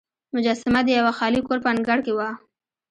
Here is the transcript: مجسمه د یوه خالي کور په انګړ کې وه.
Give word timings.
مجسمه 0.35 0.79
د 0.85 0.87
یوه 0.99 1.13
خالي 1.17 1.41
کور 1.47 1.57
په 1.63 1.69
انګړ 1.73 1.97
کې 2.05 2.13
وه. 2.17 2.29